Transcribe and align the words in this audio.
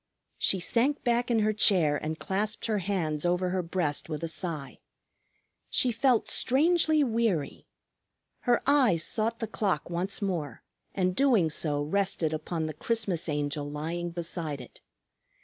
She 0.39 0.59
sank 0.59 1.03
back 1.03 1.29
in 1.29 1.41
her 1.41 1.53
chair 1.53 1.95
and 1.95 2.17
clasped 2.17 2.65
her 2.65 2.79
hands 2.79 3.23
over 3.23 3.51
her 3.51 3.61
breast 3.61 4.09
with 4.09 4.23
a 4.23 4.27
sigh. 4.27 4.79
She 5.69 5.91
felt 5.91 6.27
strangely 6.27 7.03
weary. 7.03 7.67
Her 8.49 8.63
eyes 8.65 9.03
sought 9.03 9.37
the 9.37 9.45
clock 9.45 9.91
once 9.91 10.19
more, 10.19 10.63
and 10.95 11.15
doing 11.15 11.51
so 11.51 11.83
rested 11.83 12.33
upon 12.33 12.65
the 12.65 12.73
Christmas 12.73 13.29
Angel 13.29 13.69
lying 13.69 14.09
beside 14.09 14.59
it. 14.59 14.81